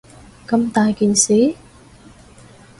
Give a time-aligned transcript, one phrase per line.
[0.47, 1.53] 咁大件事